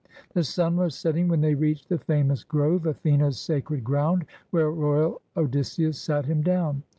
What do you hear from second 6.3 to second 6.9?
down.